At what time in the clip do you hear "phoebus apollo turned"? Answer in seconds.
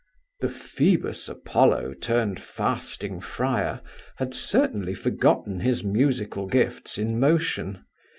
0.49-2.39